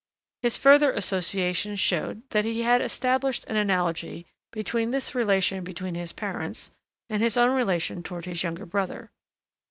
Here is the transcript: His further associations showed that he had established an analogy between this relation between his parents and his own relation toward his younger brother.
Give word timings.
His 0.41 0.57
further 0.57 0.89
associations 0.91 1.79
showed 1.79 2.27
that 2.31 2.43
he 2.43 2.63
had 2.63 2.81
established 2.81 3.45
an 3.45 3.55
analogy 3.55 4.25
between 4.51 4.89
this 4.89 5.13
relation 5.13 5.63
between 5.63 5.93
his 5.93 6.11
parents 6.11 6.71
and 7.07 7.21
his 7.21 7.37
own 7.37 7.51
relation 7.55 8.01
toward 8.01 8.25
his 8.25 8.41
younger 8.41 8.65
brother. 8.65 9.11